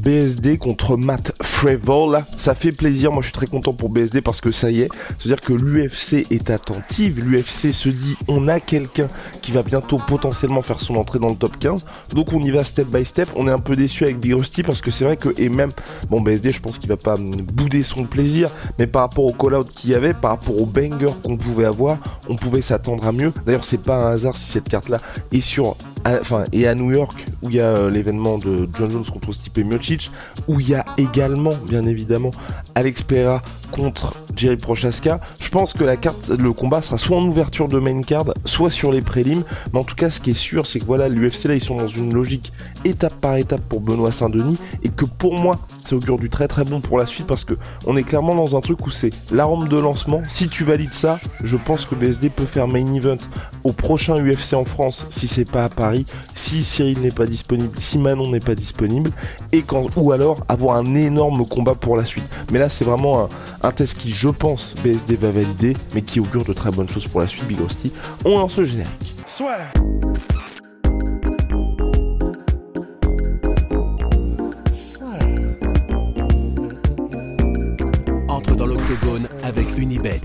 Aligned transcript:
BSD 0.00 0.56
contre 0.56 0.96
Matt 0.96 1.32
Frevol. 1.42 2.24
Ça 2.38 2.54
fait 2.54 2.72
plaisir, 2.72 3.12
moi 3.12 3.20
je 3.20 3.26
suis 3.26 3.34
très 3.34 3.46
content 3.46 3.74
pour 3.74 3.90
BSD 3.90 4.22
parce 4.22 4.40
que 4.40 4.50
ça 4.50 4.70
y 4.70 4.80
est, 4.80 4.88
c'est-à-dire 5.18 5.42
que 5.44 5.52
l'UFC 5.52 6.26
est 6.30 6.48
attentive, 6.48 7.22
l'UFC 7.22 7.74
se 7.74 7.90
dit 7.90 8.16
on 8.26 8.48
a 8.48 8.60
quelqu'un 8.60 9.08
qui 9.42 9.52
va 9.52 9.62
bientôt 9.62 9.98
potentiellement 9.98 10.62
faire 10.62 10.80
son 10.80 10.96
entrée 10.96 11.18
dans 11.18 11.28
le 11.28 11.36
top 11.36 11.58
15, 11.58 11.84
donc 12.14 12.32
on 12.32 12.40
y 12.40 12.50
va 12.50 12.64
step 12.64 12.88
by 12.88 13.04
step, 13.04 13.28
on 13.36 13.46
est 13.46 13.50
un 13.50 13.58
peu 13.58 13.76
déçu 13.76 14.04
avec 14.04 14.18
Big 14.18 14.32
Rusty 14.32 14.62
parce 14.62 14.80
que 14.80 14.90
c'est 14.90 15.04
vrai 15.04 15.18
que, 15.18 15.28
et 15.38 15.50
même, 15.50 15.70
bon 16.08 16.22
BSD 16.22 16.52
je 16.52 16.62
pense 16.62 16.78
qu'il 16.78 16.88
va 16.88 16.96
pas 16.96 17.16
bouder 17.18 17.82
son 17.82 18.04
plaisir, 18.04 18.50
mais 18.78 18.86
par 18.86 19.02
rapport 19.02 19.26
au 19.26 19.32
call-out 19.32 19.70
qu'il 19.70 19.90
y 19.90 19.94
avait, 19.94 20.14
par 20.14 20.30
rapport 20.30 20.58
au 20.58 20.64
banger 20.64 21.12
qu'on 21.22 21.36
pouvait 21.36 21.66
avoir, 21.66 21.98
on 22.28 22.36
pouvait 22.36 22.62
s'attendre 22.62 23.06
à 23.06 23.12
mieux. 23.12 23.34
D'ailleurs 23.44 23.66
c'est 23.66 23.82
pas 23.82 23.96
un 23.96 24.12
hasard 24.12 24.38
si 24.38 24.50
cette 24.50 24.68
carte-là 24.68 24.98
est 25.30 25.42
sur, 25.42 25.76
enfin, 26.04 26.44
et 26.52 26.66
à 26.66 26.74
New 26.74 26.90
York 26.90 27.24
où 27.42 27.50
il 27.50 27.56
y 27.56 27.60
a 27.60 27.76
euh, 27.76 27.90
l'événement 27.90 28.38
de 28.38 28.68
John 28.76 28.90
Jones 28.90 29.04
contre 29.04 29.32
Stipe 29.32 29.58
Miocic, 29.58 30.10
où 30.48 30.60
il 30.60 30.68
y 30.68 30.74
a 30.74 30.84
également, 30.98 31.54
bien 31.66 31.84
évidemment, 31.86 32.30
Alex 32.74 33.02
Pereira 33.02 33.42
contre 33.70 34.14
Jerry 34.36 34.56
Prochaska. 34.56 35.20
Je 35.40 35.48
pense 35.50 35.72
que 35.72 35.84
la 35.84 35.96
carte, 35.96 36.28
le 36.28 36.52
combat 36.52 36.82
sera 36.82 36.98
soit 36.98 37.16
en 37.16 37.22
ouverture 37.22 37.68
de 37.68 37.78
main 37.78 38.02
card, 38.02 38.34
soit 38.44 38.70
sur 38.70 38.92
les 38.92 39.02
prélims. 39.02 39.44
Mais 39.72 39.78
en 39.78 39.84
tout 39.84 39.94
cas, 39.94 40.10
ce 40.10 40.20
qui 40.20 40.30
est 40.30 40.34
sûr, 40.34 40.66
c'est 40.66 40.80
que 40.80 40.84
voilà, 40.84 41.08
l'UFC 41.08 41.44
là, 41.44 41.54
ils 41.54 41.62
sont 41.62 41.76
dans 41.76 41.88
une 41.88 42.12
logique 42.12 42.52
étape 42.84 43.14
par 43.20 43.36
étape 43.36 43.60
pour 43.68 43.80
Benoît 43.80 44.12
Saint-Denis, 44.12 44.58
et 44.82 44.88
que 44.88 45.04
pour 45.04 45.34
moi, 45.34 45.58
ça 45.84 45.96
augure 45.96 46.18
du 46.18 46.30
très 46.30 46.48
très 46.48 46.64
bon 46.64 46.80
pour 46.80 46.98
la 46.98 47.06
suite 47.06 47.26
parce 47.26 47.44
que 47.44 47.54
on 47.86 47.96
est 47.96 48.02
clairement 48.02 48.34
dans 48.34 48.56
un 48.56 48.60
truc 48.60 48.86
où 48.86 48.90
c'est 48.90 49.10
la 49.32 49.44
rampe 49.44 49.68
de 49.68 49.78
lancement. 49.78 50.22
Si 50.28 50.48
tu 50.48 50.64
valides 50.64 50.92
ça, 50.92 51.18
je 51.42 51.56
pense 51.56 51.84
que 51.84 51.94
BSD 51.94 52.30
peut 52.30 52.44
faire 52.44 52.68
main 52.68 52.94
event 52.94 53.18
au 53.64 53.72
prochain 53.72 54.16
UFC 54.16 54.54
en 54.54 54.64
France 54.64 55.06
si 55.10 55.26
c'est 55.26 55.50
pas 55.50 55.64
à 55.64 55.68
Paris, 55.68 56.06
si 56.34 56.64
Cyril 56.64 57.00
n'est 57.00 57.10
pas 57.10 57.26
disponible, 57.26 57.78
si 57.78 57.98
Manon 57.98 58.30
n'est 58.30 58.40
pas 58.40 58.54
disponible, 58.54 59.10
et 59.52 59.62
quand 59.62 59.96
ou 59.96 60.12
alors 60.12 60.44
avoir 60.48 60.76
un 60.76 60.94
énorme 60.94 61.46
combat 61.46 61.74
pour 61.74 61.96
la 61.96 62.04
suite. 62.04 62.24
Mais 62.52 62.58
là, 62.58 62.70
c'est 62.70 62.84
vraiment 62.84 63.28
un, 63.59 63.59
test 63.70 63.98
qui, 63.98 64.12
je 64.12 64.28
pense, 64.28 64.74
BSD 64.82 65.16
va 65.16 65.30
valider, 65.30 65.76
mais 65.94 66.02
qui 66.02 66.18
augure 66.18 66.44
de 66.44 66.52
très 66.52 66.70
bonnes 66.70 66.88
choses 66.88 67.06
pour 67.06 67.20
la 67.20 67.28
suite. 67.28 67.46
Big 67.46 67.60
Rusty, 67.60 67.92
on 68.24 68.38
lance 68.38 68.56
le 68.56 68.64
générique. 68.64 69.14
Soit. 69.26 69.58
Entre 78.28 78.54
dans 78.56 78.66
l'octogone 78.66 79.28
avec 79.42 79.66
Unibet. 79.76 80.20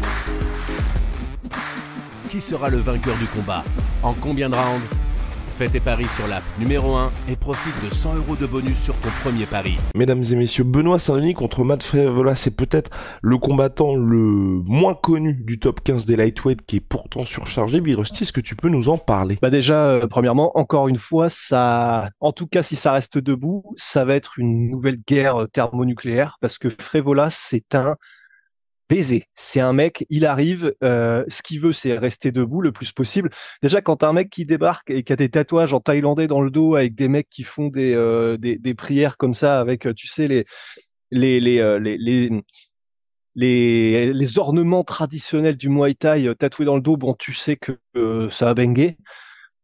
Qui 2.30 2.40
sera 2.40 2.70
le 2.70 2.78
vainqueur 2.78 3.18
du 3.18 3.28
combat? 3.28 3.64
En 4.02 4.14
combien 4.14 4.50
de 4.50 4.56
rounds? 4.56 5.05
Fais 5.48 5.70
tes 5.70 5.80
paris 5.80 6.08
sur 6.08 6.28
l'app 6.28 6.44
numéro 6.60 6.96
1 6.96 7.12
et 7.30 7.36
profite 7.36 7.74
de 7.84 7.94
100 7.94 8.16
euros 8.16 8.36
de 8.36 8.46
bonus 8.46 8.78
sur 8.78 8.96
ton 8.98 9.10
premier 9.24 9.46
pari. 9.46 9.78
Mesdames 9.96 10.24
et 10.30 10.36
messieurs, 10.36 10.66
Benoît 10.66 11.00
Saint-Denis 11.00 11.34
contre 11.34 11.64
Matt 11.64 11.84
Frevola, 11.84 12.36
c'est 12.36 12.56
peut-être 12.56 12.92
le 13.22 13.38
combattant 13.38 13.96
le 13.96 14.62
moins 14.66 14.96
connu 14.96 15.34
du 15.34 15.60
top 15.60 15.82
15 15.82 16.06
des 16.06 16.16
lightweight 16.16 16.66
qui 16.66 16.78
est 16.78 16.82
pourtant 16.82 17.24
surchargé. 17.24 17.80
Birosti, 17.80 18.24
est-ce 18.24 18.34
que 18.34 18.42
tu 18.42 18.56
peux 18.56 18.70
nous 18.70 18.90
en 18.90 18.98
parler? 18.98 19.38
Bah 19.42 19.50
déjà, 19.50 19.86
euh, 19.86 20.08
premièrement, 20.08 20.58
encore 20.58 20.88
une 20.88 20.98
fois, 21.00 21.30
ça, 21.30 22.10
en 22.20 22.34
tout 22.34 22.48
cas, 22.48 22.64
si 22.64 22.76
ça 22.76 22.92
reste 22.92 23.18
debout, 23.18 23.64
ça 23.78 24.04
va 24.04 24.16
être 24.16 24.38
une 24.38 24.70
nouvelle 24.70 24.98
guerre 25.08 25.48
thermonucléaire 25.54 26.38
parce 26.42 26.58
que 26.58 26.68
Frevola, 26.70 27.30
c'est 27.30 27.76
un 27.76 27.96
baiser. 28.90 29.24
C'est 29.36 29.60
un 29.60 29.74
mec, 29.74 30.06
il 30.10 30.26
arrive, 30.26 30.74
euh, 30.84 31.24
ce 31.28 31.42
qu'il 31.42 31.60
veut, 31.62 31.74
c'est 31.74 31.98
rester 31.98 32.32
debout 32.32 32.62
le 32.62 32.72
plus 32.72 32.92
possible. 32.92 33.30
Déjà, 33.62 33.82
quand 33.82 34.04
un 34.04 34.14
mec 34.14 34.30
qui 34.30 34.46
débarque 34.46 34.90
et 34.90 35.04
qui 35.04 35.14
a 35.14 35.16
des 35.16 35.30
tatouages 35.30 35.74
en 35.74 35.80
thaïlandais 35.80 36.28
dans 36.28 36.42
le 36.42 36.52
dos 36.52 36.76
avec 36.76 36.96
des 36.96 37.08
mecs 37.08 37.30
qui 37.30 37.44
font 37.44 37.68
des, 37.68 37.94
euh, 37.96 38.38
des, 38.38 38.74
prières 38.76 39.18
comme 39.18 39.34
ça 39.34 39.60
avec, 39.60 39.86
euh, 39.88 39.94
tu 39.94 40.08
sais, 40.08 40.28
les, 40.28 40.46
les, 41.12 41.40
les, 41.40 41.80
les, 41.80 41.98
les 41.98 42.32
les, 44.14 44.40
ornements 44.40 44.84
traditionnels 44.84 45.58
du 45.58 45.70
Muay 45.70 45.94
Thai 45.94 46.34
tatoués 46.38 46.66
dans 46.66 46.76
le 46.76 46.82
dos, 46.82 46.96
bon, 46.96 47.14
tu 47.14 47.34
sais 47.34 47.58
que 47.58 47.80
ça 48.32 48.46
va 48.46 48.54
benguer. 48.54 48.98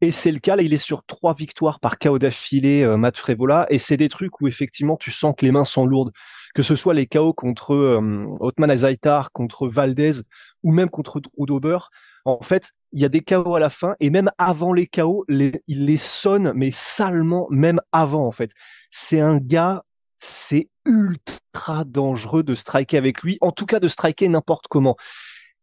Et 0.02 0.12
c'est 0.12 0.32
le 0.32 0.40
cas, 0.40 0.56
là, 0.56 0.64
il 0.64 0.74
est 0.74 0.78
sur 0.78 1.04
trois 1.06 1.36
victoires 1.36 1.80
par 1.80 2.00
KO 2.00 2.18
d'affilée, 2.18 2.86
Matt 2.98 3.18
Frevola, 3.18 3.68
et 3.70 3.78
c'est 3.78 3.98
des 3.98 4.10
trucs 4.10 4.42
où 4.42 4.48
effectivement 4.48 4.98
tu 4.98 5.12
sens 5.12 5.36
que 5.38 5.46
les 5.46 5.52
mains 5.52 5.66
sont 5.66 5.86
lourdes 5.86 6.12
que 6.54 6.64
ce 6.64 6.76
soit 6.76 6.94
les 6.94 7.08
KO 7.08 7.34
contre 7.34 7.74
euh, 7.74 8.26
Otman 8.40 8.72
Azaitar, 8.72 9.32
contre 9.32 9.68
Valdez 9.68 10.22
ou 10.64 10.72
même 10.72 10.90
contre 10.90 11.22
Udober, 11.38 11.78
en 12.26 12.42
fait, 12.42 12.72
il 12.92 13.02
y 13.02 13.06
a 13.06 13.10
des 13.10 13.22
KO 13.22 13.56
à 13.56 13.60
la 13.60 13.70
fin 13.70 13.96
et 14.00 14.10
même 14.10 14.30
avant 14.38 14.74
les 14.74 14.86
KO, 14.86 15.26
il 15.28 15.62
les 15.68 15.98
sonne 15.98 16.52
mais 16.56 16.72
salement 16.72 17.48
même 17.50 17.80
avant 17.92 18.28
en 18.28 18.32
fait. 18.32 18.52
C'est 18.92 19.20
un 19.20 19.38
gars, 19.38 19.84
c'est 20.20 20.70
ultra 20.86 21.84
dangereux 21.86 22.44
de 22.44 22.54
striker 22.54 22.98
avec 22.98 23.22
lui, 23.24 23.38
en 23.42 23.52
tout 23.52 23.66
cas 23.66 23.80
de 23.80 23.88
striker 23.88 24.28
n'importe 24.28 24.68
comment. 24.68 24.98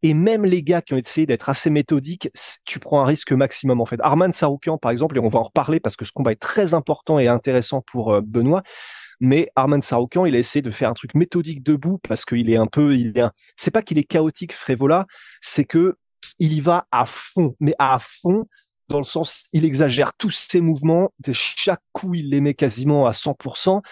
Et 0.03 0.15
même 0.15 0.45
les 0.45 0.63
gars 0.63 0.81
qui 0.81 0.95
ont 0.95 0.97
essayé 0.97 1.27
d'être 1.27 1.49
assez 1.49 1.71
méthodiques, 1.71 2.31
tu 2.65 2.79
prends 2.79 3.01
un 3.01 3.05
risque 3.05 3.33
maximum 3.33 3.81
en 3.81 3.87
fait. 3.87 4.01
Arman 4.01 4.33
Saroukian 4.33 4.79
par 4.79 4.91
exemple, 4.91 5.17
et 5.17 5.21
on 5.21 5.29
va 5.29 5.41
en 5.41 5.45
reparler 5.45 5.81
parce 5.81 5.97
que 5.97 6.05
ce 6.05 6.13
combat 6.13 6.33
est 6.33 6.41
très 6.41 6.75
important 6.75 7.19
et 7.19 7.29
intéressant 7.29 7.83
pour 7.83 8.15
euh, 8.15 8.21
Benoît. 8.21 8.63
Mais 9.21 9.51
Arman 9.57 9.83
Saroukian, 9.83 10.27
il 10.27 10.37
a 10.37 10.39
essayé 10.39 10.63
de 10.63 10.71
faire 10.71 10.91
un 10.91 10.95
truc 10.95 11.15
méthodique 11.15 11.65
debout 11.65 11.99
parce 12.09 12.25
qu'il 12.25 12.49
est 12.51 12.57
un 12.57 12.69
peu, 12.69 12.95
il 12.97 13.19
est, 13.19 13.25
c'est 13.57 13.73
pas 13.73 13.83
qu'il 13.83 13.99
est 13.99 14.05
chaotique, 14.05 14.53
Frévola, 14.53 15.07
c'est 15.41 15.65
que 15.65 15.97
il 16.39 16.53
y 16.53 16.61
va 16.61 16.87
à 16.93 17.05
fond, 17.05 17.57
mais 17.59 17.75
à 17.79 17.99
fond 18.01 18.47
dans 18.89 18.99
le 18.99 19.05
sens, 19.05 19.45
il 19.53 19.65
exagère 19.65 20.15
tous 20.15 20.31
ses 20.31 20.61
mouvements, 20.61 21.13
de 21.21 21.33
chaque 21.33 21.83
coup, 21.93 22.15
il 22.15 22.31
les 22.31 22.41
met 22.41 22.55
quasiment 22.55 23.07
à 23.07 23.13
100%. 23.13 23.83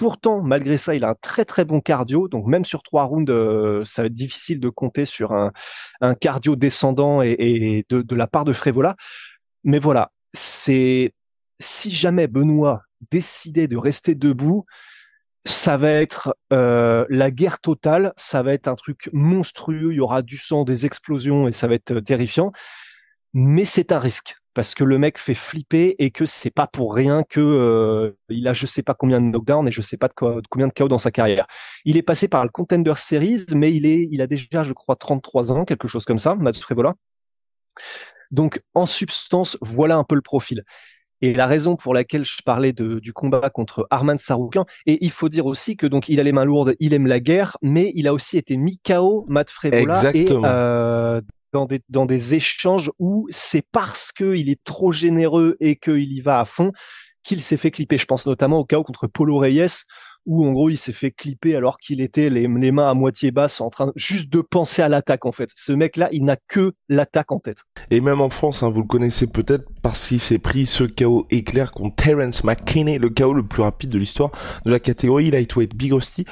Pourtant, 0.00 0.40
malgré 0.40 0.78
ça, 0.78 0.94
il 0.94 1.04
a 1.04 1.10
un 1.10 1.14
très 1.14 1.44
très 1.44 1.66
bon 1.66 1.82
cardio. 1.82 2.26
Donc 2.26 2.46
même 2.46 2.64
sur 2.64 2.82
trois 2.82 3.04
rounds, 3.04 3.30
euh, 3.30 3.84
ça 3.84 4.00
va 4.00 4.06
être 4.06 4.14
difficile 4.14 4.58
de 4.58 4.70
compter 4.70 5.04
sur 5.04 5.32
un, 5.34 5.52
cardio 6.14 6.56
descendant 6.56 7.20
et, 7.20 7.84
de, 7.90 8.14
la 8.14 8.26
part 8.26 8.46
de 8.46 8.54
Frévola. 8.54 8.96
Mais 9.62 9.78
voilà, 9.78 10.10
c'est 10.32 11.12
si 11.58 11.90
jamais 11.90 12.28
Benoît 12.28 12.80
décider 13.10 13.68
de 13.68 13.76
rester 13.76 14.14
debout, 14.14 14.64
ça 15.44 15.76
va 15.76 15.90
être 15.90 16.34
euh, 16.50 17.04
la 17.10 17.30
guerre 17.30 17.60
totale, 17.60 18.14
ça 18.16 18.42
va 18.42 18.54
être 18.54 18.68
un 18.68 18.76
truc 18.76 19.10
monstrueux, 19.12 19.92
il 19.92 19.96
y 19.96 20.00
aura 20.00 20.22
du 20.22 20.38
sang, 20.38 20.64
des 20.64 20.86
explosions 20.86 21.46
et 21.46 21.52
ça 21.52 21.68
va 21.68 21.74
être 21.74 22.00
terrifiant. 22.00 22.52
Mais 23.34 23.66
c'est 23.66 23.92
un 23.92 23.98
risque 23.98 24.39
parce 24.54 24.74
que 24.74 24.84
le 24.84 24.98
mec 24.98 25.18
fait 25.18 25.34
flipper 25.34 25.94
et 25.98 26.10
que 26.10 26.26
c'est 26.26 26.50
pas 26.50 26.66
pour 26.66 26.94
rien 26.94 27.22
que 27.22 27.40
euh, 27.40 28.16
il 28.28 28.48
a 28.48 28.52
je 28.52 28.66
sais 28.66 28.82
pas 28.82 28.94
combien 28.94 29.20
de 29.20 29.26
knockdowns 29.26 29.68
et 29.68 29.72
je 29.72 29.80
sais 29.80 29.96
pas 29.96 30.08
de, 30.08 30.42
combien 30.48 30.68
de 30.68 30.72
KO 30.72 30.88
dans 30.88 30.98
sa 30.98 31.10
carrière. 31.10 31.46
Il 31.84 31.96
est 31.96 32.02
passé 32.02 32.28
par 32.28 32.42
le 32.44 32.50
Contender 32.50 32.94
Series, 32.96 33.46
mais 33.54 33.72
il 33.72 33.86
est 33.86 34.08
il 34.10 34.20
a 34.20 34.26
déjà 34.26 34.64
je 34.64 34.72
crois 34.72 34.96
33 34.96 35.52
ans, 35.52 35.64
quelque 35.64 35.88
chose 35.88 36.04
comme 36.04 36.18
ça, 36.18 36.34
Matt 36.34 36.56
Frevola. 36.56 36.94
Donc 38.30 38.60
en 38.74 38.86
substance, 38.86 39.56
voilà 39.60 39.96
un 39.96 40.04
peu 40.04 40.14
le 40.14 40.22
profil. 40.22 40.64
Et 41.22 41.34
la 41.34 41.46
raison 41.46 41.76
pour 41.76 41.92
laquelle 41.92 42.24
je 42.24 42.42
parlais 42.42 42.72
de, 42.72 42.98
du 42.98 43.12
combat 43.12 43.50
contre 43.50 43.86
Arman 43.90 44.16
Saroukian, 44.16 44.64
et 44.86 45.04
il 45.04 45.10
faut 45.10 45.28
dire 45.28 45.44
aussi 45.44 45.76
que 45.76 45.86
donc 45.86 46.08
il 46.08 46.18
a 46.18 46.22
les 46.22 46.32
mains 46.32 46.46
lourdes, 46.46 46.74
il 46.80 46.94
aime 46.94 47.06
la 47.06 47.20
guerre, 47.20 47.58
mais 47.60 47.92
il 47.94 48.08
a 48.08 48.14
aussi 48.14 48.38
été 48.38 48.56
mis 48.56 48.78
KO, 48.78 49.26
Matt 49.28 49.50
Frevola, 49.50 50.12
et 50.14 50.26
euh, 50.30 51.20
dans 51.52 51.66
des, 51.66 51.80
dans 51.88 52.06
des 52.06 52.34
échanges 52.34 52.90
où 52.98 53.26
c'est 53.30 53.64
parce 53.72 54.12
qu'il 54.12 54.48
est 54.48 54.62
trop 54.64 54.92
généreux 54.92 55.56
et 55.60 55.76
qu'il 55.76 56.12
y 56.12 56.20
va 56.20 56.40
à 56.40 56.44
fond 56.44 56.72
qu'il 57.22 57.40
s'est 57.42 57.56
fait 57.56 57.70
clipper. 57.70 57.98
Je 57.98 58.06
pense 58.06 58.26
notamment 58.26 58.58
au 58.58 58.64
KO 58.64 58.82
contre 58.82 59.06
Polo 59.06 59.38
Reyes, 59.38 59.84
où 60.26 60.46
en 60.46 60.52
gros 60.52 60.70
il 60.70 60.76
s'est 60.76 60.92
fait 60.92 61.10
clipper 61.10 61.56
alors 61.56 61.78
qu'il 61.78 62.00
était 62.00 62.30
les, 62.30 62.46
mains 62.48 62.88
à 62.88 62.94
moitié 62.94 63.30
basses 63.30 63.60
en 63.60 63.70
train 63.70 63.92
juste 63.96 64.30
de 64.30 64.40
penser 64.40 64.82
à 64.82 64.88
l'attaque 64.88 65.26
en 65.26 65.32
fait. 65.32 65.50
Ce 65.54 65.72
mec-là, 65.72 66.08
il 66.12 66.24
n'a 66.24 66.36
que 66.36 66.72
l'attaque 66.88 67.32
en 67.32 67.38
tête. 67.38 67.58
Et 67.90 68.00
même 68.00 68.20
en 68.20 68.30
France, 68.30 68.62
hein, 68.62 68.70
vous 68.70 68.82
le 68.82 68.86
connaissez 68.86 69.26
peut-être 69.26 69.64
parce 69.82 70.08
qu'il 70.08 70.20
s'est 70.20 70.38
pris 70.38 70.66
ce 70.66 70.84
KO 70.84 71.26
éclair 71.30 71.72
contre 71.72 71.96
Terence 71.96 72.44
McKinney, 72.44 72.98
le 72.98 73.10
KO 73.10 73.32
le 73.32 73.42
plus 73.42 73.62
rapide 73.62 73.90
de 73.90 73.98
l'histoire 73.98 74.30
de 74.64 74.70
la 74.70 74.78
catégorie 74.78 75.30
lightweight 75.30 75.74
Big 75.74 75.92
Rusty. 75.92 76.26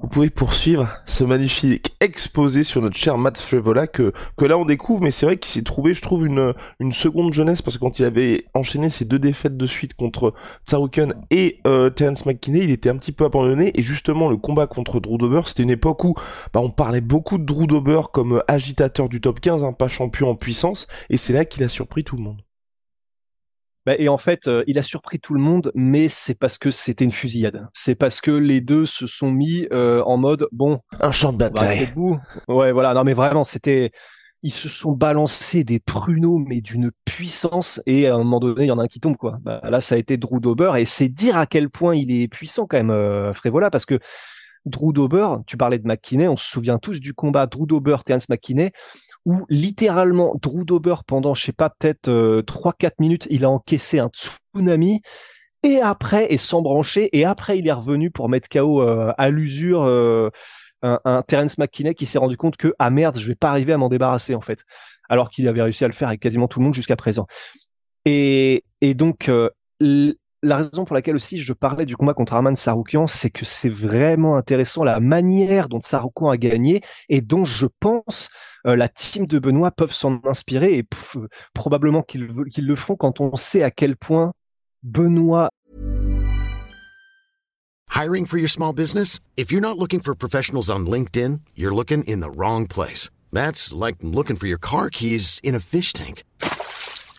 Vous 0.00 0.08
pouvez 0.08 0.30
poursuivre 0.30 0.88
ce 1.04 1.24
magnifique 1.24 1.94
exposé 2.00 2.62
sur 2.62 2.80
notre 2.80 2.96
cher 2.96 3.18
Matt 3.18 3.38
Frevola 3.38 3.86
que, 3.86 4.12
que 4.36 4.44
là 4.46 4.56
on 4.56 4.64
découvre, 4.64 5.02
mais 5.02 5.10
c'est 5.10 5.26
vrai 5.26 5.36
qu'il 5.36 5.50
s'est 5.50 5.62
trouvé, 5.62 5.92
je 5.92 6.00
trouve, 6.00 6.26
une, 6.26 6.54
une 6.78 6.92
seconde 6.92 7.34
jeunesse 7.34 7.60
parce 7.60 7.76
que 7.76 7.82
quand 7.82 7.98
il 7.98 8.04
avait 8.04 8.46
enchaîné 8.54 8.88
ses 8.88 9.04
deux 9.04 9.18
défaites 9.18 9.56
de 9.56 9.66
suite 9.66 9.94
contre 9.94 10.32
Tsaruken 10.66 11.14
et 11.30 11.60
euh, 11.66 11.90
Terence 11.90 12.24
McKinney, 12.24 12.60
il 12.60 12.70
était 12.70 12.88
un 12.88 12.96
petit 12.96 13.12
peu 13.12 13.24
abandonné 13.24 13.72
et 13.78 13.82
justement 13.82 14.30
le 14.30 14.38
combat 14.38 14.66
contre 14.66 15.00
Drew 15.00 15.18
Dober, 15.18 15.42
c'était 15.44 15.64
une 15.64 15.70
époque 15.70 16.02
où 16.04 16.14
bah, 16.54 16.60
on 16.60 16.70
parlait 16.70 17.02
beaucoup 17.02 17.36
de 17.36 17.44
Drew 17.44 17.66
Dober 17.66 18.02
comme 18.12 18.42
agitateur 18.48 19.08
du 19.08 19.20
top 19.20 19.40
15, 19.40 19.64
hein, 19.64 19.72
pas 19.72 19.88
champion 19.88 20.30
en 20.30 20.34
puissance, 20.34 20.86
et 21.10 21.18
c'est 21.18 21.34
là 21.34 21.44
qu'il 21.44 21.62
a 21.62 21.68
surpris 21.68 22.04
tout 22.04 22.16
le 22.16 22.22
monde. 22.22 22.40
Bah, 23.86 23.94
et 23.98 24.08
en 24.08 24.18
fait, 24.18 24.46
euh, 24.46 24.62
il 24.66 24.78
a 24.78 24.82
surpris 24.82 25.20
tout 25.20 25.34
le 25.34 25.40
monde, 25.40 25.72
mais 25.74 26.08
c'est 26.08 26.34
parce 26.34 26.58
que 26.58 26.70
c'était 26.70 27.04
une 27.04 27.12
fusillade. 27.12 27.66
C'est 27.72 27.94
parce 27.94 28.20
que 28.20 28.30
les 28.30 28.60
deux 28.60 28.86
se 28.86 29.06
sont 29.06 29.30
mis 29.30 29.66
euh, 29.72 30.02
en 30.02 30.18
mode 30.18 30.48
bon. 30.52 30.80
Un 31.00 31.12
champ 31.12 31.32
de 31.32 31.38
bataille. 31.38 31.92
Ouais, 32.48 32.72
voilà. 32.72 32.94
Non, 32.94 33.04
mais 33.04 33.14
vraiment, 33.14 33.44
c'était. 33.44 33.90
Ils 34.42 34.52
se 34.52 34.70
sont 34.70 34.92
balancés 34.92 35.64
des 35.64 35.80
pruneaux, 35.80 36.38
mais 36.38 36.62
d'une 36.62 36.90
puissance. 37.04 37.82
Et 37.84 38.06
à 38.06 38.14
un 38.14 38.18
moment 38.18 38.40
donné, 38.40 38.64
il 38.64 38.68
y 38.68 38.70
en 38.70 38.78
a 38.78 38.84
un 38.84 38.86
qui 38.86 39.00
tombe, 39.00 39.16
quoi. 39.16 39.36
Bah, 39.42 39.60
là, 39.64 39.82
ça 39.82 39.96
a 39.96 39.98
été 39.98 40.16
Drew 40.16 40.40
Dober, 40.40 40.72
et 40.78 40.86
c'est 40.86 41.10
dire 41.10 41.36
à 41.36 41.44
quel 41.46 41.68
point 41.68 41.94
il 41.94 42.10
est 42.10 42.28
puissant 42.28 42.66
quand 42.66 42.78
même, 42.78 42.90
euh, 42.90 43.34
Frévola, 43.34 43.70
parce 43.70 43.84
que 43.84 43.98
Drew 44.64 44.92
Dober, 44.92 45.36
tu 45.46 45.58
parlais 45.58 45.78
de 45.78 45.86
McKinney, 45.86 46.26
on 46.26 46.36
se 46.36 46.48
souvient 46.48 46.78
tous 46.78 47.00
du 47.00 47.12
combat 47.12 47.46
Drew 47.46 47.66
Dober, 47.66 47.96
Terence 48.04 48.28
McKinney 48.30 48.72
où 49.26 49.44
littéralement 49.48 50.34
Drew 50.40 50.64
Dober 50.64 50.96
pendant 51.06 51.34
je 51.34 51.44
sais 51.44 51.52
pas 51.52 51.70
peut-être 51.70 52.08
euh, 52.08 52.42
3-4 52.42 52.92
minutes 52.98 53.26
il 53.30 53.44
a 53.44 53.50
encaissé 53.50 53.98
un 53.98 54.10
tsunami. 54.10 55.02
Et 55.62 55.80
après 55.80 56.32
est 56.32 56.38
sans 56.38 56.62
brancher 56.62 57.10
et 57.12 57.26
après 57.26 57.58
il 57.58 57.66
est 57.66 57.72
revenu 57.72 58.10
pour 58.10 58.30
mettre 58.30 58.48
KO 58.48 58.82
euh, 58.82 59.12
à 59.18 59.28
l'usure 59.28 59.82
euh, 59.82 60.30
un, 60.82 60.98
un, 61.04 61.22
Terence 61.22 61.58
McKinney 61.58 61.94
qui 61.94 62.06
s'est 62.06 62.18
rendu 62.18 62.38
compte 62.38 62.56
que 62.56 62.72
ah 62.78 62.88
merde 62.88 63.18
je 63.18 63.26
vais 63.26 63.34
pas 63.34 63.50
arriver 63.50 63.74
à 63.74 63.78
m'en 63.78 63.90
débarrasser 63.90 64.34
en 64.34 64.40
fait. 64.40 64.60
Alors 65.10 65.28
qu'il 65.28 65.46
avait 65.48 65.62
réussi 65.62 65.84
à 65.84 65.88
le 65.88 65.92
faire 65.92 66.08
avec 66.08 66.20
quasiment 66.20 66.48
tout 66.48 66.60
le 66.60 66.64
monde 66.64 66.74
jusqu'à 66.74 66.96
présent. 66.96 67.26
Et, 68.06 68.64
et 68.80 68.94
donc 68.94 69.28
euh, 69.28 69.50
la 70.42 70.58
raison 70.58 70.84
pour 70.84 70.94
laquelle 70.94 71.16
aussi 71.16 71.38
je 71.38 71.52
parlais 71.52 71.86
du 71.86 71.96
combat 71.96 72.14
contre 72.14 72.32
Arman 72.32 72.56
Saroukian, 72.56 73.06
c'est 73.06 73.30
que 73.30 73.44
c'est 73.44 73.68
vraiment 73.68 74.36
intéressant 74.36 74.84
la 74.84 75.00
manière 75.00 75.68
dont 75.68 75.80
Saroukian 75.80 76.28
a 76.28 76.36
gagné 76.36 76.82
et 77.08 77.20
dont 77.20 77.44
je 77.44 77.66
pense 77.80 78.30
euh, 78.66 78.76
la 78.76 78.88
team 78.88 79.26
de 79.26 79.38
Benoît 79.38 79.70
peuvent 79.70 79.92
s'en 79.92 80.20
inspirer 80.24 80.74
et 80.74 80.86
probablement 81.54 82.02
qu'ils 82.02 82.32
qu'ils 82.50 82.66
le 82.66 82.74
feront 82.74 82.96
quand 82.96 83.20
on 83.20 83.36
sait 83.36 83.62
à 83.62 83.70
quel 83.70 83.96
point 83.96 84.32
Benoît. 84.82 85.50
Hiring 87.94 88.24
for 88.24 88.38
your 88.38 88.48
small 88.48 88.72
business? 88.72 89.18
If 89.36 89.50
you're 89.50 89.60
not 89.60 89.78
looking 89.78 90.00
for 90.00 90.14
professionals 90.14 90.70
on 90.70 90.86
LinkedIn, 90.86 91.40
you're 91.54 91.74
looking 91.74 92.02
in 92.04 92.20
the 92.20 92.30
wrong 92.30 92.66
place. 92.66 93.10
That's 93.32 93.74
like 93.74 93.96
looking 94.02 94.36
for 94.36 94.46
your 94.46 94.58
car 94.58 94.88
keys 94.90 95.38
in 95.42 95.54
a 95.54 95.60
fish 95.60 95.92
tank. 95.92 96.22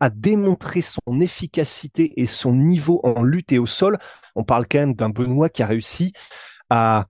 A 0.00 0.10
démontré 0.10 0.80
son 0.80 1.20
efficacité 1.20 2.20
et 2.20 2.26
son 2.26 2.52
niveau 2.52 3.00
en 3.02 3.22
lutte 3.22 3.52
et 3.52 3.58
au 3.58 3.66
sol. 3.66 3.98
On 4.36 4.44
parle 4.44 4.66
quand 4.70 4.78
même 4.78 4.94
d'un 4.94 5.10
Benoît 5.10 5.48
qui 5.48 5.62
a 5.62 5.66
réussi 5.66 6.12
à 6.70 7.06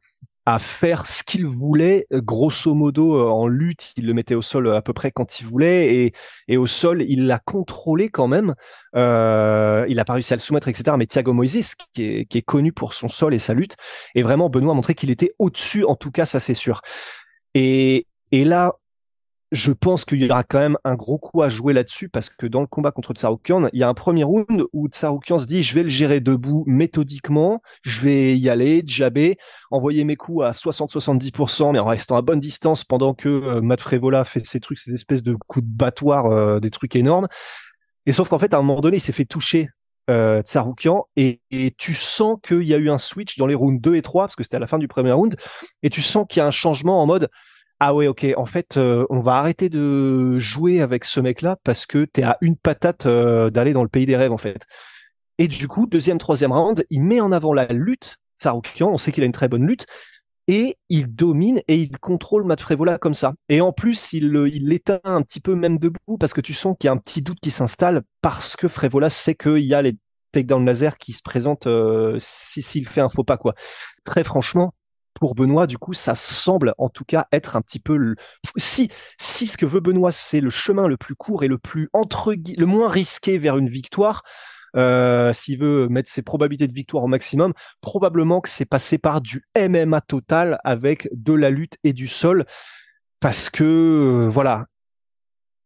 à 0.49 0.58
faire 0.58 1.06
ce 1.06 1.23
qu'il 1.23 1.44
voulait, 1.44 2.06
grosso 2.11 2.75
modo 2.75 3.17
euh, 3.17 3.29
en 3.29 3.46
lutte, 3.49 3.93
il 3.99 4.06
le 4.06 4.14
mettait 4.14 4.35
au 4.35 4.40
sol 4.40 4.75
à 4.75 4.81
peu 4.81 4.94
près 4.94 5.11
quand 5.11 5.40
il 5.40 5.46
voulait, 5.46 5.94
et, 5.94 6.14
et 6.49 6.56
au 6.56 6.67
sol, 6.67 7.02
il 7.02 7.26
l'a 7.26 7.38
contrôlé 7.38 8.08
quand 8.08 8.29
même. 8.29 8.55
Euh, 8.96 9.85
il 9.90 10.00
a 10.00 10.06
pas 10.06 10.14
réussi 10.14 10.32
à 10.32 10.37
le 10.37 10.40
soumettre, 10.40 10.69
etc. 10.69 10.96
Mais 10.96 11.05
Thiago 11.06 11.35
Moises, 11.35 11.75
qui 11.93 12.02
est, 12.02 12.25
qui 12.25 12.38
est 12.38 12.43
connu 12.43 12.73
pour 12.73 12.94
son 12.94 13.08
sol 13.08 13.35
et 13.35 13.38
sa 13.38 13.52
lutte, 13.52 13.76
et 14.14 14.23
vraiment 14.23 14.49
Benoît 14.49 14.73
a 14.73 14.75
montré 14.75 14.94
qu'il 14.94 15.11
était 15.11 15.35
au-dessus, 15.38 15.85
en 15.85 15.96
tout 15.96 16.11
cas, 16.11 16.25
ça 16.25 16.40
c'est 16.40 16.55
sûr. 16.55 16.81
Et, 17.52 18.06
et 18.32 18.46
là, 18.46 18.73
je 19.50 19.72
pense 19.72 20.04
qu'il 20.04 20.22
y 20.22 20.30
aura 20.30 20.44
quand 20.44 20.58
même 20.58 20.76
un 20.84 20.94
gros 20.94 21.18
coup 21.18 21.42
à 21.42 21.48
jouer 21.48 21.72
là-dessus 21.72 22.08
parce 22.08 22.28
que 22.28 22.46
dans 22.46 22.60
le 22.60 22.66
combat 22.66 22.90
contre 22.90 23.14
Tsaroukian, 23.14 23.68
il 23.72 23.80
y 23.80 23.82
a 23.82 23.88
un 23.88 23.94
premier 23.94 24.24
round 24.24 24.64
où 24.72 24.88
Tsaroukian 24.88 25.38
se 25.38 25.46
dit 25.46 25.62
je 25.62 25.74
vais 25.74 25.82
le 25.82 25.88
gérer 25.88 26.20
debout 26.20 26.64
méthodiquement, 26.66 27.62
je 27.82 28.00
vais 28.00 28.36
y 28.36 28.50
aller, 28.50 28.82
jabber, 28.86 29.38
envoyer 29.70 30.04
mes 30.04 30.16
coups 30.16 30.44
à 30.44 30.50
60-70% 30.50 31.72
mais 31.72 31.78
en 31.78 31.86
restant 31.86 32.16
à 32.16 32.22
bonne 32.22 32.40
distance 32.40 32.84
pendant 32.84 33.14
que 33.14 33.28
euh, 33.28 33.60
Matt 33.62 33.80
Frevola 33.80 34.24
fait 34.24 34.44
ses 34.44 34.60
trucs, 34.60 34.78
ces 34.78 34.92
espèces 34.92 35.22
de 35.22 35.34
coups 35.34 35.64
de 35.64 35.70
battoir, 35.70 36.26
euh, 36.26 36.60
des 36.60 36.70
trucs 36.70 36.94
énormes. 36.94 37.26
Et 38.06 38.12
sauf 38.12 38.28
qu'en 38.28 38.38
fait, 38.38 38.54
à 38.54 38.58
un 38.58 38.62
moment 38.62 38.80
donné, 38.80 38.98
il 38.98 39.00
s'est 39.00 39.12
fait 39.12 39.24
toucher 39.24 39.68
euh, 40.10 40.42
Tsaroukian 40.42 41.06
et, 41.16 41.40
et, 41.50 41.70
tu 41.76 41.94
sens 41.94 42.38
qu'il 42.42 42.62
y 42.62 42.72
a 42.72 42.78
eu 42.78 42.88
un 42.88 42.96
switch 42.96 43.36
dans 43.36 43.46
les 43.46 43.54
rounds 43.54 43.80
2 43.80 43.96
et 43.96 44.02
3 44.02 44.24
parce 44.24 44.36
que 44.36 44.42
c'était 44.42 44.56
à 44.56 44.60
la 44.60 44.66
fin 44.66 44.78
du 44.78 44.88
premier 44.88 45.12
round 45.12 45.36
et 45.82 45.90
tu 45.90 46.00
sens 46.00 46.26
qu'il 46.28 46.40
y 46.40 46.42
a 46.42 46.46
un 46.46 46.50
changement 46.50 47.02
en 47.02 47.06
mode 47.06 47.28
ah 47.80 47.94
ouais, 47.94 48.08
ok. 48.08 48.26
En 48.36 48.46
fait, 48.46 48.76
euh, 48.76 49.06
on 49.08 49.20
va 49.20 49.34
arrêter 49.36 49.69
de 49.69 50.38
jouer 50.38 50.80
avec 50.80 51.04
ce 51.04 51.20
mec-là 51.20 51.56
parce 51.62 51.86
que 51.86 52.04
t'es 52.04 52.25
à 52.25 52.36
une 52.40 52.56
patate 52.56 53.06
euh, 53.06 53.50
d'aller 53.50 53.72
dans 53.72 53.84
le 53.84 53.88
pays 53.88 54.06
des 54.06 54.16
rêves, 54.16 54.32
en 54.32 54.38
fait. 54.38 54.66
Et 55.38 55.46
du 55.46 55.69
coup, 55.69 55.86
deuxième, 55.86 56.19
troisième 56.19 56.52
round, 56.52 56.84
il 56.90 57.02
met 57.04 57.20
en 57.20 57.30
avant 57.30 57.54
la 57.54 57.66
lutte. 57.66 58.16
Saroukian, 58.36 58.88
on 58.90 58.98
sait 58.98 59.12
qu'il 59.12 59.22
a 59.22 59.26
une 59.26 59.32
très 59.32 59.48
bonne 59.48 59.66
lutte. 59.66 59.86
Et 60.48 60.76
il 60.88 61.14
domine 61.14 61.60
et 61.69 61.76
il 61.76 61.98
contrôle 61.98 62.44
Matt 62.44 62.60
Frevola 62.60 62.98
comme 62.98 63.14
ça. 63.14 63.34
Et 63.48 63.60
en 63.60 63.72
plus, 63.72 64.12
il 64.12 64.32
l'éteint 64.32 65.00
un 65.04 65.22
petit 65.22 65.40
peu 65.40 65.54
même 65.54 65.78
debout 65.78 66.19
parce 66.19 66.32
que 66.32 66.40
tu 66.40 66.54
sens 66.54 66.75
qu'il 66.80 66.88
y 66.88 66.90
a 66.90 66.92
un 66.92 66.96
petit 66.96 67.22
doute 67.22 67.38
qui 67.40 67.50
s'installe 67.50 68.02
parce 68.22 68.56
que 68.56 68.66
Frevola 68.66 69.10
sait 69.10 69.34
qu'il 69.34 69.58
y 69.58 69.75
a 69.75 69.82
les 69.82 69.98
takedowns 70.32 70.64
laser 70.64 70.96
qui 70.96 71.12
se 71.12 71.22
présentent 71.22 71.66
euh, 71.66 72.16
s'il 72.19 72.88
fait 72.88 73.02
un 73.02 73.10
faux 73.10 73.25
pas, 73.25 73.36
quoi. 73.36 73.54
Très 74.04 74.25
franchement, 74.25 74.72
pour 75.18 75.34
Benoît, 75.34 75.66
du 75.66 75.78
coup, 75.78 75.92
ça 75.92 76.14
semble 76.14 76.74
en 76.78 76.88
tout 76.88 77.04
cas 77.04 77.26
être 77.32 77.56
un 77.56 77.62
petit 77.62 77.80
peu 77.80 78.14
si 78.56 78.90
si 79.18 79.46
ce 79.46 79.56
que 79.56 79.66
veut 79.66 79.80
Benoît, 79.80 80.12
c'est 80.12 80.40
le 80.40 80.50
chemin 80.50 80.88
le 80.88 80.96
plus 80.96 81.14
court 81.14 81.44
et 81.44 81.48
le 81.48 81.58
plus 81.58 81.88
entre 81.92 82.34
le 82.34 82.66
moins 82.66 82.88
risqué 82.88 83.38
vers 83.38 83.56
une 83.58 83.68
victoire. 83.68 84.22
Euh, 84.76 85.32
s'il 85.32 85.58
veut 85.58 85.88
mettre 85.88 86.10
ses 86.10 86.22
probabilités 86.22 86.68
de 86.68 86.74
victoire 86.74 87.04
au 87.04 87.08
maximum, 87.08 87.54
probablement 87.80 88.40
que 88.40 88.48
c'est 88.48 88.66
passé 88.66 88.98
par 88.98 89.20
du 89.20 89.42
MMA 89.56 90.00
total 90.02 90.60
avec 90.62 91.08
de 91.12 91.32
la 91.32 91.50
lutte 91.50 91.76
et 91.84 91.92
du 91.92 92.06
sol, 92.06 92.44
parce 93.20 93.50
que 93.50 93.64
euh, 93.64 94.28
voilà, 94.28 94.66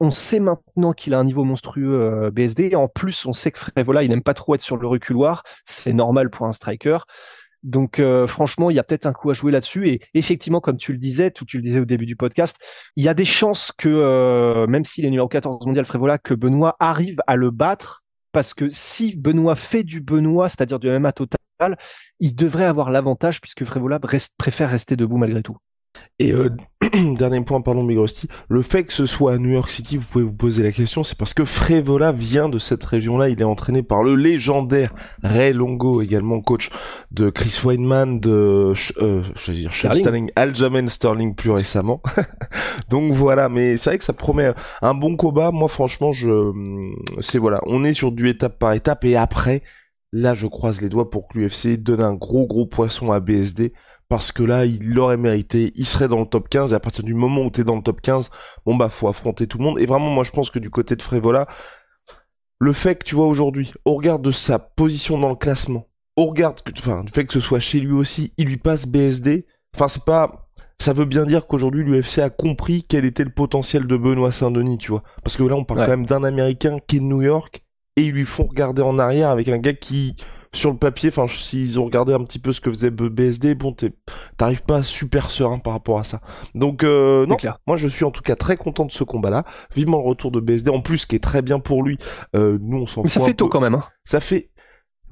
on 0.02 0.10
sait 0.10 0.40
maintenant 0.40 0.92
qu'il 0.92 1.14
a 1.14 1.18
un 1.20 1.24
niveau 1.24 1.44
monstrueux 1.44 2.00
euh, 2.00 2.30
BSD. 2.32 2.74
En 2.74 2.88
plus, 2.88 3.24
on 3.24 3.32
sait 3.32 3.52
que 3.52 3.60
il 3.76 4.08
n'aime 4.08 4.22
pas 4.22 4.34
trop 4.34 4.56
être 4.56 4.62
sur 4.62 4.76
le 4.76 4.86
reculoir. 4.88 5.44
C'est 5.64 5.92
normal 5.92 6.28
pour 6.28 6.46
un 6.46 6.52
striker. 6.52 6.98
Donc 7.62 7.98
euh, 7.98 8.26
franchement, 8.26 8.70
il 8.70 8.76
y 8.76 8.78
a 8.78 8.82
peut-être 8.82 9.06
un 9.06 9.12
coup 9.12 9.30
à 9.30 9.34
jouer 9.34 9.52
là-dessus. 9.52 9.88
Et 9.88 10.00
effectivement, 10.14 10.60
comme 10.60 10.76
tu 10.76 10.92
le 10.92 10.98
disais, 10.98 11.30
tout 11.30 11.44
tu 11.44 11.56
le 11.56 11.62
disais 11.62 11.80
au 11.80 11.84
début 11.84 12.06
du 12.06 12.16
podcast, 12.16 12.58
il 12.96 13.04
y 13.04 13.08
a 13.08 13.14
des 13.14 13.24
chances 13.24 13.72
que, 13.72 13.88
euh, 13.88 14.66
même 14.66 14.84
s'il 14.84 15.04
est 15.04 15.10
numéro 15.10 15.28
14 15.28 15.66
mondial 15.66 15.86
Frévola, 15.86 16.18
que 16.18 16.34
Benoît 16.34 16.76
arrive 16.80 17.20
à 17.26 17.36
le 17.36 17.50
battre. 17.50 18.02
Parce 18.32 18.54
que 18.54 18.70
si 18.70 19.14
Benoît 19.16 19.56
fait 19.56 19.84
du 19.84 20.00
Benoît, 20.00 20.48
c'est-à-dire 20.48 20.78
du 20.78 20.88
MMA 20.88 21.12
total, 21.12 21.38
il 22.18 22.34
devrait 22.34 22.64
avoir 22.64 22.90
l'avantage 22.90 23.40
puisque 23.40 23.64
Frévola 23.64 24.00
préfère 24.38 24.70
rester 24.70 24.96
debout 24.96 25.18
malgré 25.18 25.42
tout. 25.42 25.58
Et 26.18 26.32
euh, 26.32 26.50
dernier 27.16 27.40
point, 27.40 27.60
pardon, 27.60 27.82
Migrosti, 27.82 28.28
le 28.48 28.62
fait 28.62 28.84
que 28.84 28.92
ce 28.92 29.06
soit 29.06 29.32
à 29.32 29.38
New 29.38 29.50
York 29.50 29.70
City, 29.70 29.96
vous 29.96 30.04
pouvez 30.04 30.24
vous 30.24 30.32
poser 30.32 30.62
la 30.62 30.72
question, 30.72 31.04
c'est 31.04 31.16
parce 31.18 31.34
que 31.34 31.44
Frévola 31.44 32.12
vient 32.12 32.48
de 32.48 32.58
cette 32.58 32.84
région-là. 32.84 33.28
Il 33.28 33.40
est 33.40 33.44
entraîné 33.44 33.82
par 33.82 34.02
le 34.02 34.14
légendaire 34.14 34.94
Ray 35.22 35.52
Longo, 35.52 36.02
également 36.02 36.40
coach 36.40 36.70
de 37.10 37.30
Chris 37.30 37.60
Weidman, 37.64 38.20
de, 38.20 38.72
euh, 38.98 39.22
je 39.34 39.50
veux 39.50 39.56
dire, 39.56 39.72
Sterling, 39.72 40.30
Aljamain 40.36 40.86
Sterling 40.86 41.34
plus 41.34 41.50
récemment. 41.50 42.02
Donc 42.88 43.12
voilà, 43.12 43.48
mais 43.48 43.76
c'est 43.76 43.90
vrai 43.90 43.98
que 43.98 44.04
ça 44.04 44.12
promet 44.12 44.52
un 44.80 44.94
bon 44.94 45.16
combat. 45.16 45.50
Moi, 45.50 45.68
franchement, 45.68 46.12
je, 46.12 46.52
c'est 47.20 47.38
voilà, 47.38 47.60
on 47.66 47.84
est 47.84 47.94
sur 47.94 48.12
du 48.12 48.28
étape 48.28 48.58
par 48.58 48.72
étape 48.74 49.04
et 49.04 49.16
après, 49.16 49.62
là, 50.12 50.34
je 50.34 50.46
croise 50.46 50.80
les 50.80 50.88
doigts 50.88 51.10
pour 51.10 51.28
que 51.28 51.38
l'UFC 51.38 51.78
donne 51.78 52.02
un 52.02 52.14
gros 52.14 52.46
gros 52.46 52.66
poisson 52.66 53.12
à 53.12 53.20
BSD 53.20 53.72
parce 54.08 54.30
que 54.30 54.42
là, 54.42 54.66
il 54.66 54.92
l'aurait 54.92 55.16
mérité, 55.16 55.72
il 55.74 55.86
serait 55.86 56.08
dans 56.08 56.20
le 56.20 56.26
top 56.26 56.50
15, 56.50 56.72
et 56.72 56.76
à 56.76 56.80
partir 56.80 57.02
du 57.02 57.14
moment 57.14 57.42
où 57.42 57.50
t'es 57.50 57.64
dans 57.64 57.76
le 57.76 57.82
top 57.82 58.02
15, 58.02 58.30
bon 58.66 58.76
bah 58.76 58.90
faut 58.90 59.08
affronter 59.08 59.46
tout 59.46 59.56
le 59.56 59.64
monde, 59.64 59.78
et 59.78 59.86
vraiment 59.86 60.10
moi 60.10 60.22
je 60.22 60.32
pense 60.32 60.50
que 60.50 60.58
du 60.58 60.68
côté 60.68 60.96
de 60.96 61.02
Frévola, 61.02 61.48
le 62.58 62.74
fait 62.74 62.96
que 62.96 63.04
tu 63.04 63.14
vois 63.14 63.26
aujourd'hui, 63.26 63.72
au 63.86 63.94
regard 63.94 64.18
de 64.18 64.30
sa 64.30 64.58
position 64.58 65.18
dans 65.18 65.30
le 65.30 65.34
classement, 65.34 65.88
au 66.16 66.26
regard 66.26 66.54
que, 66.56 66.72
enfin, 66.78 67.04
du 67.04 67.10
fait 67.10 67.24
que 67.24 67.32
ce 67.32 67.40
soit 67.40 67.58
chez 67.58 67.80
lui 67.80 67.94
aussi, 67.94 68.34
il 68.36 68.48
lui 68.48 68.58
passe 68.58 68.86
BSD, 68.86 69.46
enfin 69.74 69.88
c'est 69.88 70.04
pas, 70.04 70.50
ça 70.78 70.92
veut 70.92 71.06
bien 71.06 71.24
dire 71.24 71.46
qu'aujourd'hui 71.46 71.82
l'UFC 71.82 72.18
a 72.18 72.28
compris 72.28 72.84
quel 72.86 73.06
était 73.06 73.24
le 73.24 73.30
potentiel 73.30 73.86
de 73.86 73.96
Benoît 73.96 74.30
Saint-Denis, 74.30 74.76
tu 74.76 74.90
vois. 74.90 75.04
Parce 75.24 75.38
que 75.38 75.42
là, 75.44 75.54
on 75.54 75.64
parle 75.64 75.86
quand 75.86 75.96
même 75.96 76.06
d'un 76.06 76.24
Américain 76.24 76.78
qui 76.86 76.96
est 76.96 77.00
de 77.00 77.04
New 77.04 77.22
York 77.22 77.64
et 77.96 78.02
ils 78.04 78.12
lui 78.12 78.26
font 78.26 78.44
regarder 78.44 78.82
en 78.82 78.98
arrière 78.98 79.30
avec 79.30 79.48
un 79.48 79.58
gars 79.58 79.74
qui, 79.74 80.16
sur 80.54 80.70
le 80.70 80.76
papier, 80.76 81.08
enfin, 81.08 81.26
s'ils 81.28 81.80
ont 81.80 81.84
regardé 81.84 82.12
un 82.12 82.22
petit 82.24 82.38
peu 82.38 82.52
ce 82.52 82.60
que 82.60 82.70
faisait 82.70 82.90
BSD, 82.90 83.54
bon, 83.54 83.74
t'arrives 84.36 84.62
pas 84.62 84.82
super 84.82 85.30
serein 85.30 85.58
par 85.58 85.72
rapport 85.72 85.98
à 85.98 86.04
ça. 86.04 86.20
Donc, 86.54 86.84
euh, 86.84 87.26
non, 87.26 87.36
moi 87.66 87.76
je 87.76 87.88
suis 87.88 88.04
en 88.04 88.10
tout 88.10 88.22
cas 88.22 88.36
très 88.36 88.56
content 88.56 88.84
de 88.84 88.92
ce 88.92 89.04
combat-là. 89.04 89.44
Vivement 89.74 89.98
le 89.98 90.04
retour 90.04 90.30
de 90.30 90.40
BSD, 90.40 90.70
en 90.70 90.80
plus, 90.80 91.06
qui 91.06 91.16
est 91.16 91.22
très 91.22 91.42
bien 91.42 91.58
pour 91.58 91.82
lui. 91.82 91.98
Euh, 92.36 92.58
nous, 92.60 92.82
on 92.82 92.86
s'en 92.86 93.02
Mais 93.02 93.08
ça 93.08 93.20
fait 93.20 93.34
tôt 93.34 93.48
quand 93.48 93.60
même, 93.60 93.74
hein. 93.74 93.84
Ça 94.04 94.20
fait, 94.20 94.50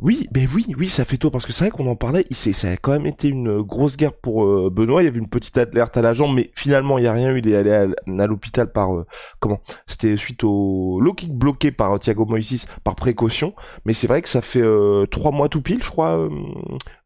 oui, 0.03 0.27
ben 0.31 0.49
oui, 0.55 0.67
oui, 0.79 0.89
ça 0.89 1.05
fait 1.05 1.19
tôt 1.19 1.31
parce 1.31 1.45
que 1.45 1.53
c'est 1.53 1.65
vrai 1.65 1.71
qu'on 1.71 1.87
en 1.87 1.97
parlait. 1.97 2.25
Ça 2.31 2.71
a 2.71 2.77
quand 2.77 2.93
même 2.93 3.07
été 3.07 3.29
une 3.29 3.61
grosse 3.61 3.99
guerre 3.99 4.15
pour 4.15 4.45
euh, 4.45 4.71
Benoît. 4.71 5.03
Il 5.03 5.05
y 5.05 5.09
avait 5.09 5.19
une 5.19 5.29
petite 5.29 5.59
alerte 5.59 5.97
à 5.97 6.03
la 6.03 6.15
jambe, 6.15 6.35
mais 6.35 6.51
finalement 6.55 6.97
il 6.97 7.05
y 7.05 7.07
a 7.07 7.13
rien 7.13 7.31
eu. 7.31 7.39
Il 7.39 7.49
est 7.49 7.57
allé 7.57 7.71
à, 7.71 8.27
l'hôpital 8.27 8.73
par 8.73 8.95
euh, 8.95 9.07
comment 9.41 9.61
C'était 9.87 10.17
suite 10.17 10.43
au 10.43 11.01
low 11.01 11.13
kick 11.13 11.33
bloqué 11.33 11.71
par 11.71 11.93
euh, 11.93 11.99
Thiago 11.99 12.25
Moises 12.25 12.67
par 12.83 12.95
précaution. 12.95 13.55
Mais 13.85 13.93
c'est 13.93 14.07
vrai 14.07 14.23
que 14.23 14.29
ça 14.29 14.41
fait 14.41 14.65
trois 15.11 15.33
mois 15.33 15.49
tout 15.49 15.61
pile, 15.61 15.83
je 15.83 15.91
crois, 15.91 16.29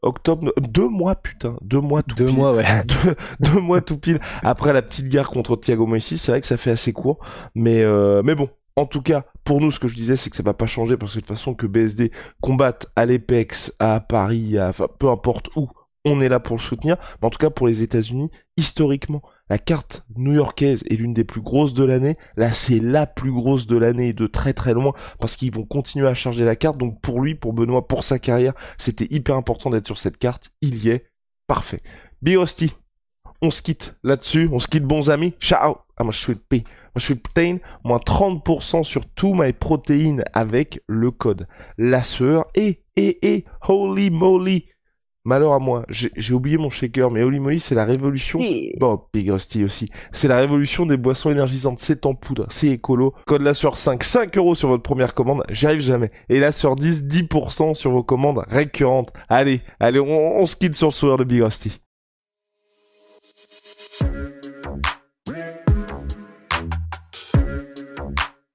octobre, 0.03 0.53
deux 0.61 0.89
mois 0.89 1.17
putain, 1.17 1.57
deux 1.63 1.81
mois 1.81 2.03
tout 2.03 2.15
deux 2.15 2.27
pile. 2.27 2.37
Mois, 2.37 2.55
ouais. 2.55 2.65
deux, 3.41 3.61
mois 3.61 3.81
tout 3.81 3.99
pile 3.99 4.21
après 4.43 4.73
la 4.73 4.83
petite 4.83 5.09
guerre 5.09 5.31
contre 5.31 5.57
Thiago 5.57 5.87
Moises. 5.87 6.05
C'est 6.05 6.31
vrai 6.31 6.41
que 6.41 6.47
ça 6.47 6.57
fait 6.57 6.71
assez 6.71 6.93
court, 6.93 7.19
mais 7.55 7.85
mais 8.23 8.37
bon, 8.37 8.49
en 8.77 8.87
tout 8.87 9.03
cas, 9.03 9.25
pour 9.45 9.61
nous, 9.61 9.71
ce 9.71 9.79
que 9.79 9.89
je 9.89 9.95
disais, 9.95 10.17
c'est 10.17 10.31
que 10.31 10.37
ça 10.37 10.43
va 10.43 10.55
pas 10.55 10.67
changer 10.67 10.97
parce 10.97 11.13
que 11.13 11.19
de 11.19 11.21
toute 11.21 11.37
façon 11.37 11.55
que 11.55 11.67
BSD 11.67 12.11
combatte 12.41 12.87
à 12.97 13.07
l'Apex, 13.07 13.75
à 13.79 14.01
Paris, 14.01 14.59
à, 14.59 14.73
peu 14.73 15.09
importe 15.09 15.51
où, 15.57 15.69
on 16.05 16.21
est 16.21 16.29
là 16.29 16.41
pour 16.41 16.57
le 16.57 16.63
soutenir. 16.63 16.97
Mais 17.21 17.27
en 17.27 17.31
tout 17.31 17.39
cas, 17.39 17.51
pour 17.51 17.67
les 17.67 17.83
États-Unis, 17.83 18.31
historiquement, 18.57 19.23
la 19.49 19.59
carte 19.59 20.05
new-yorkaise 20.17 20.85
est 20.91 20.97
l'une 20.97 21.15
des 21.15 21.25
plus 21.25 21.41
grosses 21.41 21.73
de 21.73 21.85
l'année. 21.85 22.17
Là, 22.37 22.53
c'est 22.53 22.79
la 22.79 23.07
plus 23.07 23.33
grosse 23.33 23.67
de 23.67 23.77
l'année 23.77 24.13
de 24.13 24.27
très 24.27 24.53
très 24.53 24.75
loin 24.75 24.93
parce 25.19 25.37
qu'ils 25.37 25.55
vont 25.55 25.65
continuer 25.65 26.07
à 26.07 26.15
charger 26.15 26.45
la 26.45 26.57
carte. 26.57 26.77
Donc 26.77 27.01
pour 27.01 27.23
lui, 27.23 27.35
pour 27.35 27.55
Benoît, 27.55 27.89
pour 27.89 28.05
sa 28.05 28.19
carrière, 28.19 28.55
c'était 28.77 29.09
hyper 29.11 29.37
important 29.37 29.71
d'être 29.71 29.87
sur 29.87 29.99
cette 29.99 30.19
carte. 30.19 30.51
Il 30.61 30.85
y 30.85 30.91
est. 30.91 31.07
Parfait. 31.47 31.81
Big 32.23 32.39
on 33.45 33.51
se 33.51 33.63
quitte 33.63 33.97
là-dessus. 34.03 34.49
On 34.53 34.59
se 34.59 34.69
quitte, 34.69 34.85
bons 34.85 35.11
amis. 35.11 35.35
Ciao. 35.41 35.77
I'm 36.01 36.09
a 36.09 36.13
sweet 36.13 36.41
pea. 36.49 36.65
Je 36.97 37.05
suis 37.05 37.15
protein, 37.15 37.59
moins 37.85 37.99
30% 37.99 38.85
sur 38.85 39.07
tout 39.07 39.35
my 39.35 39.53
protéines 39.53 40.25
avec 40.33 40.81
le 40.87 41.11
code 41.11 41.47
la 41.77 42.03
sueur 42.03 42.47
et, 42.55 42.83
et, 42.97 43.35
et, 43.35 43.45
holy 43.69 44.11
moly. 44.11 44.67
Malheur 45.27 45.55
à 45.55 45.59
moi, 45.59 45.87
j'ai 45.89 46.35
oublié 46.35 46.59
mon 46.59 46.69
shaker, 46.69 47.11
mais 47.11 47.23
holy 47.23 47.41
moly, 47.41 47.59
c'est 47.59 47.75
la 47.75 47.87
révolution. 47.87 48.41
Bon, 48.79 49.01
Big 49.13 49.31
Rusty 49.31 49.65
aussi. 49.65 49.89
C'est 50.13 50.29
la 50.29 50.37
révolution 50.37 50.85
des 50.85 50.99
boissons 50.99 51.31
énergisantes. 51.31 51.81
C'est 51.81 52.05
en 52.05 52.15
poudre, 52.15 52.47
c'est 52.51 52.69
écolo. 52.69 53.15
Code 53.27 53.41
la 53.41 53.55
sueur 53.55 53.79
5, 53.79 54.05
5 54.05 54.37
euros 54.37 54.55
sur 54.55 54.69
votre 54.69 54.83
première 54.83 55.15
commande. 55.15 55.43
J'y 55.49 55.67
arrive 55.67 55.81
jamais. 55.81 56.11
Et 56.29 56.41
la 56.41 56.53
sueur 56.53 56.77
10, 56.77 57.05
10% 57.05 57.75
sur 57.75 57.91
vos 57.91 58.03
commandes 58.03 58.45
récurrentes. 58.49 59.13
Allez, 59.31 59.63
allez, 59.81 59.99
on, 59.99 60.43
on 60.43 60.47
se 60.47 60.57
quitte 60.57 60.75
sur 60.75 60.89
le 60.89 60.93
sourire 60.93 61.17
de 61.17 61.25
Big 61.25 61.41
Rusty. 61.41 61.81